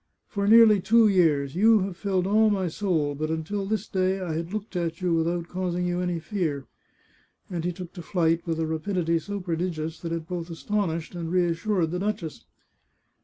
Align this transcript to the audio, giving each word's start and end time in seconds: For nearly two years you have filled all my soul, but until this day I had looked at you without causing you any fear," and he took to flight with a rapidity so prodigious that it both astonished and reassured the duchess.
For 0.27 0.47
nearly 0.47 0.81
two 0.81 1.07
years 1.07 1.53
you 1.55 1.81
have 1.81 1.95
filled 1.95 2.25
all 2.25 2.49
my 2.49 2.67
soul, 2.69 3.13
but 3.13 3.29
until 3.29 3.67
this 3.67 3.87
day 3.87 4.19
I 4.19 4.33
had 4.33 4.51
looked 4.51 4.75
at 4.75 4.99
you 4.99 5.13
without 5.13 5.47
causing 5.47 5.85
you 5.85 6.01
any 6.01 6.17
fear," 6.19 6.65
and 7.51 7.63
he 7.63 7.71
took 7.71 7.93
to 7.93 8.01
flight 8.01 8.41
with 8.47 8.59
a 8.59 8.65
rapidity 8.65 9.19
so 9.19 9.39
prodigious 9.39 9.99
that 9.99 10.11
it 10.11 10.27
both 10.27 10.49
astonished 10.49 11.13
and 11.13 11.31
reassured 11.31 11.91
the 11.91 11.99
duchess. 11.99 12.45